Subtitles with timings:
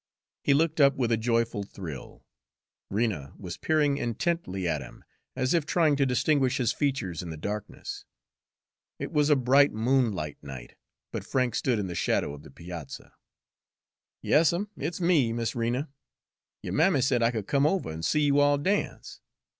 [0.41, 2.25] He looked up with a joyful thrill.
[2.89, 5.03] Rena was peering intently at him,
[5.35, 8.03] as if trying to distinguish his features in the darkness.
[8.97, 10.73] It was a bright moonlight night,
[11.11, 13.13] but Frank stood in the shadow of the piazza.
[14.23, 15.87] "Yas 'm, it's me, Miss Rena.
[16.63, 19.21] Yo' mammy said I could come over an' see you all dance.